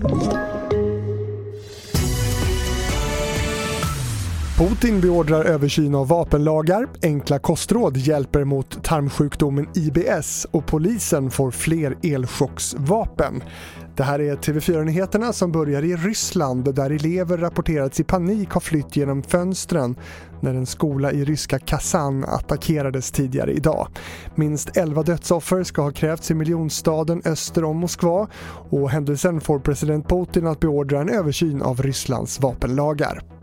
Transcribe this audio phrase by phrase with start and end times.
[0.00, 0.57] Thank you.
[4.58, 11.96] Putin beordrar översyn av vapenlagar, enkla kostråd hjälper mot tarmsjukdomen IBS och polisen får fler
[12.02, 13.42] elchocksvapen.
[13.96, 18.96] Det här är TV4-nyheterna som börjar i Ryssland där elever rapporterats i panik ha flytt
[18.96, 19.96] genom fönstren
[20.40, 23.88] när en skola i ryska Kazan attackerades tidigare idag.
[24.34, 28.28] Minst 11 dödsoffer ska ha krävts i miljonstaden öster om Moskva
[28.70, 33.37] och händelsen får president Putin att beordra en översyn av Rysslands vapenlagar.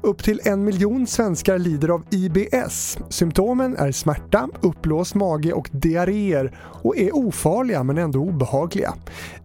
[0.00, 2.98] Upp till en miljon svenskar lider av IBS.
[3.08, 8.94] Symptomen är smärta, uppblåst mage och diarréer och är ofarliga men ändå obehagliga.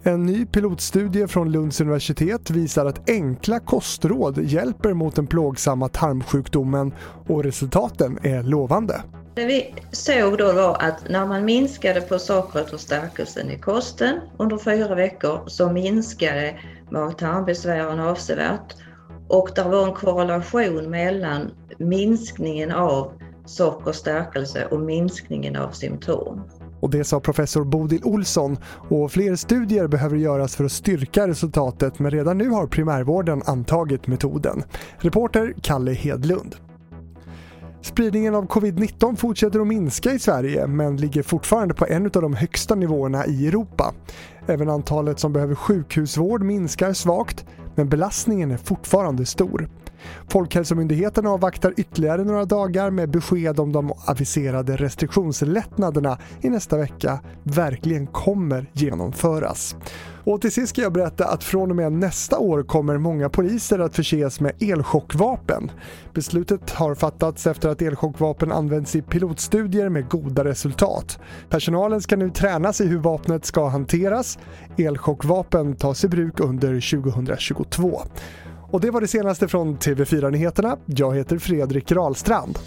[0.03, 6.93] En ny pilotstudie från Lunds universitet visar att enkla kostråd hjälper mot den plågsamma tarmsjukdomen
[7.27, 9.01] och resultaten är lovande.
[9.35, 14.19] Det vi såg då var att när man minskade på sockret och stärkelsen i kosten
[14.37, 16.55] under fyra veckor så minskade
[16.89, 18.75] mag-tarmbesvären avsevärt
[19.31, 23.11] och det var en korrelation mellan minskningen av
[23.45, 26.41] sockerstärkelse och minskningen av symptom.
[26.79, 28.57] Och det sa professor Bodil Olsson
[28.89, 34.07] och fler studier behöver göras för att styrka resultatet men redan nu har primärvården antagit
[34.07, 34.63] metoden.
[34.97, 36.55] Reporter Kalle Hedlund.
[37.81, 42.33] Spridningen av covid-19 fortsätter att minska i Sverige men ligger fortfarande på en av de
[42.33, 43.93] högsta nivåerna i Europa.
[44.47, 49.69] Även antalet som behöver sjukhusvård minskar svagt men belastningen är fortfarande stor.
[50.29, 58.07] Folkhälsomyndigheten avvaktar ytterligare några dagar med besked om de aviserade restriktionslättnaderna i nästa vecka verkligen
[58.07, 59.75] kommer genomföras.
[60.23, 63.79] Och till sist ska jag berätta att från och med nästa år kommer många poliser
[63.79, 65.71] att förses med elchockvapen.
[66.13, 71.19] Beslutet har fattats efter att elchockvapen används i pilotstudier med goda resultat.
[71.49, 74.39] Personalen ska nu tränas i hur vapnet ska hanteras.
[74.77, 78.01] Elchockvapen tas i bruk under 2022.
[78.71, 80.77] Och det var det senaste från TV4 Nyheterna.
[80.85, 82.59] Jag heter Fredrik Rahlstrand.